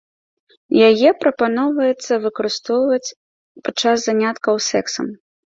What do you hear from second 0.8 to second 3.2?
Яе прапаноўваецца выкарыстоўваць